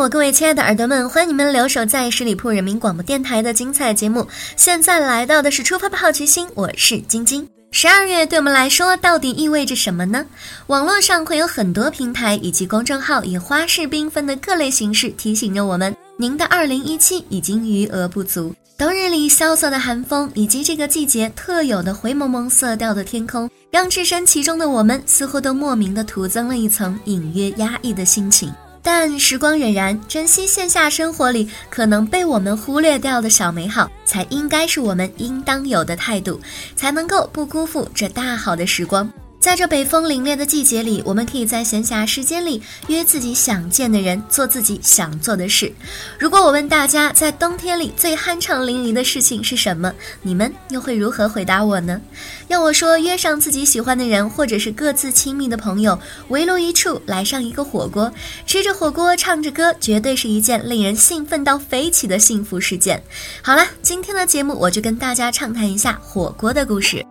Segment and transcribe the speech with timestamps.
[0.00, 4.26] 我各位亲爱的耳朵们，欢迎你们留守在十里铺人民广播电台的精彩节目。
[4.56, 7.46] 现在来到的是出发吧好奇心，我是晶晶。
[7.70, 10.24] 十二月对我们来说到底意味着什么呢？
[10.68, 18.54] 网络上会有很多平台以及公众号以花式缤纷的各类形式提醒着我们，您的二零一七已经余额不足。
[18.78, 28.50] 冬日里萧瑟的寒风，以及这个季节特有的灰蒙蒙色调的天空，让置身其中的我们似乎都莫名的徒增了一层隐约压抑的心情。
[28.82, 36.40] 但时光荏苒，珍惜线下生活里可能被我们忽略掉的小美好，才应该是我们应当有的态度，
[36.74, 39.10] 才能够不辜负这大好的时光。
[39.40, 45.72] 在这北风凛冽的季节里，我们可以在闲暇时间里约自己想见的人，做自己想做的事。
[46.18, 51.98] 如果我问大家，在冬天里最酣畅淋漓的事情是什么，你们又会如何回答我呢？
[52.48, 58.12] 要我说，约上自己喜欢的人，或者是各自亲密的朋友，围炉一处，来上一个火锅，
[58.46, 63.02] 吃着火锅，唱着歌，绝对是一件令人兴奋到飞起的幸福事件。
[63.40, 67.02] 好了，今天的节目我就跟大家畅谈一下火锅的故事。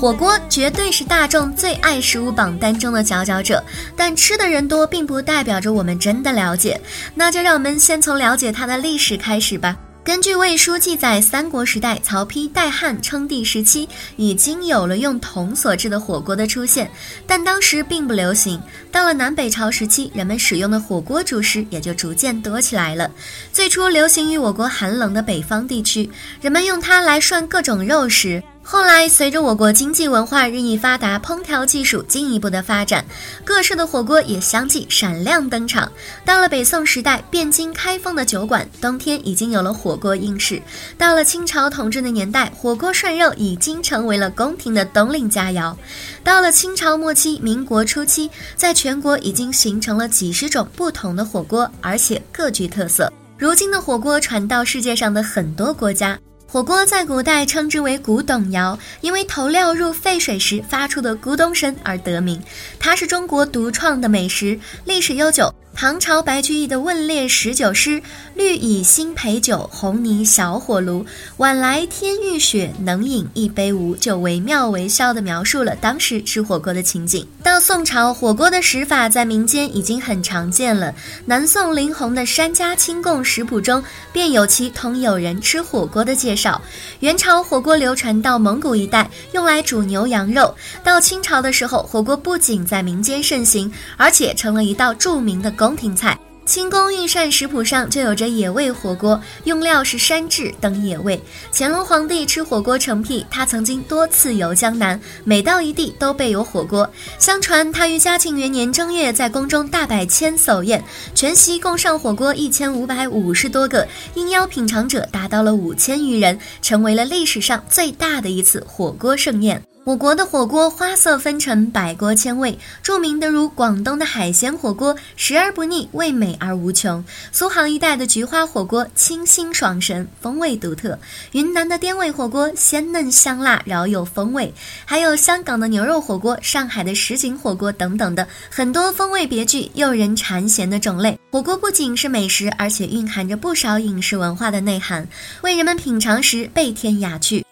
[0.00, 3.62] 火锅绝对是大众最爱食物榜单中的佼佼者，
[3.94, 6.80] 但吃的人多并不代表着我们真的了解。
[7.14, 9.76] 那就让我们先从了解它的历史开始吧。
[10.02, 16.90] 根据魏书记载，三国时代曹丕代汉称帝时期，已经有了用铜所制的火锅的出现，
[17.26, 18.58] 但当时并不流行。
[18.90, 23.10] 到了南北朝时期，人们使用的火锅主食也就逐渐多起来了。
[23.52, 28.42] 最初流行于我国寒冷的北方地区，人们用它来涮各种肉食。
[28.72, 33.04] 后来，随着我国经济文化日益发达，烹调技术进一步的发展，
[33.44, 35.90] 各式的火锅也相继闪亮登场。
[36.24, 40.62] 到了北宋时代，汴京开封的酒馆，冬天已经有了火锅应市。
[40.96, 45.74] 到了清朝统治的年代，火锅涮肉已经成为了宫廷的冬令佳肴。
[46.22, 53.12] 到了清朝末期、民国初期，在全国已经形成了几十种不同的火锅，而且各具特色。
[53.36, 56.16] 如今的火锅传到世界上的很多国家。
[56.52, 62.42] 火锅在古代称之为古董窑，因为投料入沸水时发出的咕咚声而得名。
[62.80, 65.54] 它是中国独创的美食，历史悠久。
[65.80, 67.92] 唐朝白居易的《问列十九诗》
[68.36, 71.06] ：“绿蚁新醅酒，红泥小火炉。
[71.38, 77.26] 晚来天欲雪，能饮一杯无？”就惟妙惟肖地描述了当时吃火锅的情景。
[77.42, 80.94] 到宋朝，火锅的食法在民间已经很常见了。
[81.24, 86.60] 南宋林洪的《山家清供食谱》中便有其同友人吃火锅的介绍。
[86.98, 90.54] 元朝火锅流传到蒙古一带，用来煮牛羊肉。
[90.84, 95.50] 到清朝的时候，火锅不仅在民间盛行，而且成了一道著名的。
[95.52, 101.22] 勾宫廷菜，清宫御膳食谱上就有着野味火锅，用料是山治等野味。
[101.52, 106.90] 乾隆皇帝吃火锅成癖，他曾经多次游江南，每到一地都备有火锅。
[107.20, 110.82] 相传他于嘉庆元年正月在宫中大摆千叟宴，
[111.14, 119.62] 全席共上火锅一千五百五十多个，应邀品尝者达到了五千余人，成为了历史上最大的一次火锅盛宴。
[119.82, 122.56] 我国的火锅花色纷呈，百锅千味。
[122.82, 127.02] 著名的如广东的海鲜火锅，食而不腻，味美而无穷；
[127.32, 130.94] 苏杭一带的菊花火锅，清新爽神，风味独特；
[131.32, 134.52] 云南的滇味火锅，鲜嫩香辣，饶有风味；
[134.84, 141.18] 还有香港的牛肉火锅、上海的什锦火锅等等的很多风味别具、诱人馋涎的种类。
[141.32, 145.08] 火锅不仅是美食，而且蕴含着不少饮食文化的内涵，
[145.40, 147.42] 为人们品尝时倍添雅趣。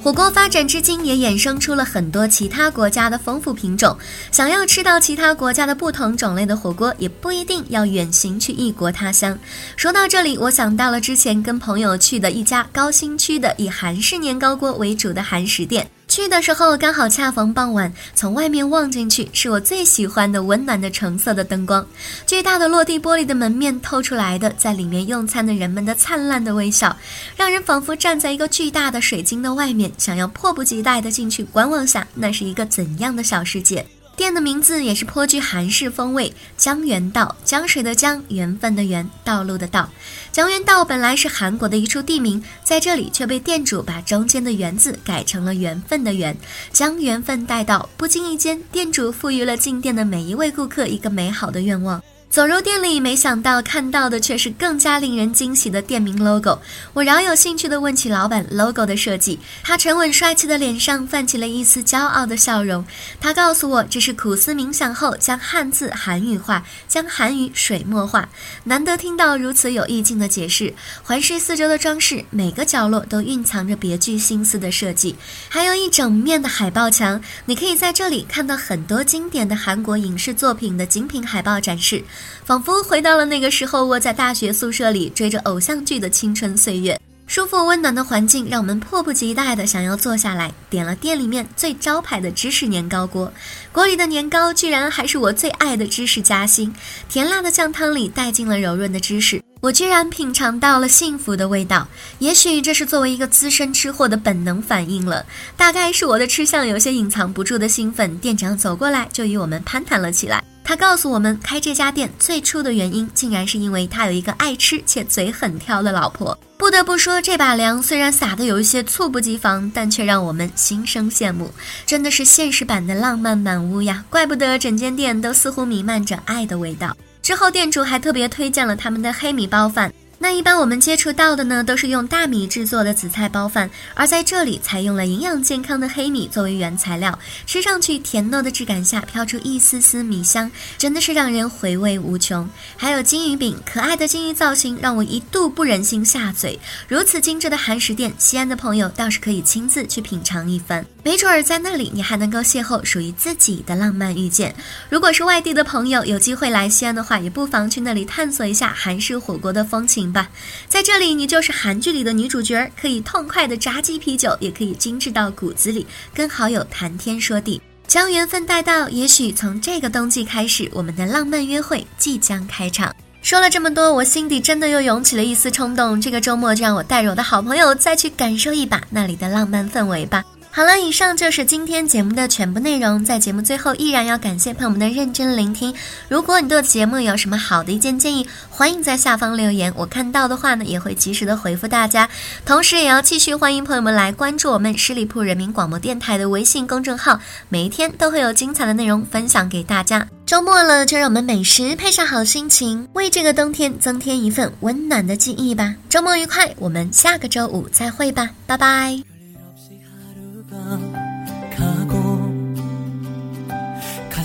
[0.00, 3.94] 火锅发展至今，也衍生出了很多其他国家的丰富品种。
[4.30, 9.36] 想要吃到其他国家的不同种类的火锅，也不一定要远行去异国他乡。
[9.76, 15.90] 说到这里，我想到了之前跟朋友去的一家高新区的以韩式年糕锅为主的韩食店。
[16.18, 21.86] 去的时候刚好恰逢傍晚，从外面望进去是我最喜欢的温暖的橙色的灯光，
[22.26, 26.96] 巨大的落地玻璃的门面透出来的，在里面用餐的人们的灿烂的微笑，
[27.36, 33.86] 让人仿佛站在一个巨大的水晶的外面，想要迫不及待的进去观望下，那是一个怎样的小世界。
[34.18, 39.88] 店的名字也是颇具韩式风味，江原道，江水的江，缘分的缘，道路的道。
[40.32, 46.36] 江原道本来是韩国的一处地名，在这里却被店主把中间的缘字改成了缘分的缘，
[46.72, 47.88] 将缘分带到。
[47.96, 52.02] 不经意间，店主赋予了进店的每一位顾客一个美好的愿望。
[52.30, 56.60] 走入店里，没想到看到的却是更加令人惊喜的店名 logo。
[56.92, 62.84] 我饶有兴趣地问起老板 logo 的设计，他沉稳帅气的脸上泛起了一丝骄傲的笑容。
[63.18, 68.28] 他告诉我，这是苦思冥想后将汉字韩语化，将韩语水墨化。
[68.64, 70.74] 难得听到如此有意境的解释。
[71.02, 75.16] 环视四周的装饰，每个角落都蕴藏着别具心思的设计，
[75.48, 82.04] 还有一整面的海报墙，你可以在这里看到很多经典的韩国影视作品的精品海报展示。
[82.44, 86.98] 仿佛回到了那个时候，窝在大学宿舍里追着偶像剧的青春岁月。
[87.26, 93.30] 舒服温暖的环境让我们迫不及待的想要坐下来，点了店里面最招牌的芝士年糕锅。
[93.70, 96.74] 锅里的年糕居然还是我最爱的芝士夹心，
[97.06, 101.86] 甜辣的酱汤里带进了柔润的芝士，我居然品尝到了幸福的味道。
[102.18, 108.16] 也许这是作为一个资深吃货的本能反应了，大概是我的吃相有些隐藏不住的兴奋。
[108.16, 110.42] 店长走过来就与我们攀谈了起来。
[110.68, 116.38] 他告诉我们，开这家店最初的原因，竟然是因为他有一个爱吃且嘴很挑的老婆。
[116.58, 121.50] 不得不说，这把粮虽然撒得有一些猝不及防，但却让我们心生羡慕，
[121.86, 124.04] 真的是现实版的浪漫满屋呀！
[124.10, 126.94] 怪不得整间店都似乎弥漫着爱的味道。
[127.22, 129.90] 之后，店主还特别推荐了他们的黑米包饭。
[130.20, 137.16] 那一般我们接触到的呢，都是用大米制作的紫菜包饭，而在这里采用了营养健康的黑米作为原材料，
[137.46, 142.48] 吃上去甜糯的质感下飘出一丝丝米香，真的是让人回味无穷。
[142.76, 146.58] 还有金鱼饼，可爱的金鱼造型让我一度不忍心下嘴。
[146.88, 154.52] 如此精致的韩食店，西安的朋友倒是可以亲自去品尝一番，没准儿在那里你还能够邂逅属于自己的浪漫遇见。
[154.90, 160.07] 如果是外地的朋友，有机会来西安的话，也不妨去那里探索一下韩式火锅的风情。
[160.12, 160.28] 吧，
[160.68, 168.88] 在这里你就是韩剧里的女主角，可以痛快的炸鸡啤酒，也可以精致到骨子里，跟好友谈天说地，将缘分带到。
[168.88, 172.94] 也许从这个冬季开始，我们的浪漫约会即将开场。
[173.20, 176.00] 说了这么多，我心底真的又涌起了一丝冲动。
[176.00, 180.24] 这个周末就让我带着我的好朋友再去感受一把那里的浪漫氛围吧。
[180.58, 183.04] 好了，以上就是今天节目的全部内容。
[183.04, 185.72] 在节目最后，依然要感谢朋友们的认真聆听。
[186.08, 192.08] 如果你对节目有什么好的意见建议，欢迎在下方留言，我看到的话呢，也会及时的回复大家。
[192.44, 200.04] 同时，也要继续欢迎朋友们来关注我们十里铺人民广播电台的微信公众号，每一天都会有精彩的内容分享给大家。
[200.26, 205.72] 周末了，就让我们美食配上好心情，为这个冬天增添一份温暖的记忆吧。
[205.88, 209.17] 周末愉快，我们下个周五再会吧，拜拜。